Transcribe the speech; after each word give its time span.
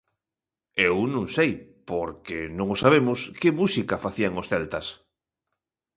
Eu 0.87 0.95
non 1.13 1.25
sei, 1.35 1.51
porque 1.89 2.37
non 2.57 2.67
o 2.75 2.79
sabemos, 2.83 3.19
que 3.41 3.57
música 3.59 4.01
facían 4.05 4.33
os 4.41 4.49
celtas. 4.51 4.87